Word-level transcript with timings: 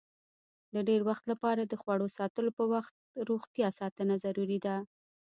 د 0.73 0.75
ډېر 0.87 1.01
وخت 1.09 1.23
لپاره 1.31 1.61
د 1.65 1.73
خوړو 1.81 2.07
ساتلو 2.17 2.49
په 2.57 2.63
وخت 2.73 2.93
روغتیا 3.29 3.67
ساتنه 3.79 4.15
ضروري 4.25 4.59
ده. 4.65 4.75